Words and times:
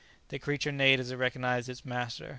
The 0.29 0.39
creature 0.39 0.71
neighed 0.71 0.99
as 0.99 1.11
it 1.11 1.17
recognized 1.17 1.69
its 1.69 1.85
master. 1.85 2.29